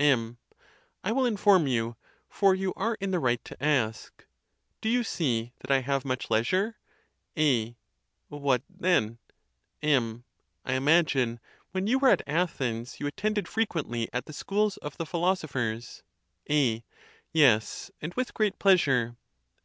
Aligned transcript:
MM. 0.00 0.36
I 1.02 1.10
will 1.10 1.26
inform 1.26 1.66
you, 1.66 1.96
for 2.28 2.54
you 2.54 2.72
are 2.76 2.96
in 3.00 3.10
the 3.10 3.18
right 3.18 3.44
to 3.44 3.60
ask. 3.60 4.26
Do 4.80 4.88
you 4.88 5.02
see 5.02 5.54
that 5.58 5.72
I 5.72 5.80
have 5.80 6.04
much 6.04 6.30
leisure? 6.30 6.76
A. 7.36 7.76
What, 8.28 8.62
then? 8.70 9.18
M. 9.82 10.22
I 10.64 10.74
imagine, 10.74 11.40
when 11.72 11.88
you 11.88 11.98
were 11.98 12.10
at 12.10 12.22
Athens, 12.28 13.00
you 13.00 13.08
attended 13.08 13.48
frequently 13.48 14.08
at 14.12 14.26
the 14.26 14.32
schools 14.32 14.76
of 14.76 14.96
the 14.98 15.04
philosophers. 15.04 16.04
A. 16.48 16.84
Yes, 17.32 17.90
and 18.00 18.14
with 18.14 18.34
great 18.34 18.60
pleasure. 18.60 19.16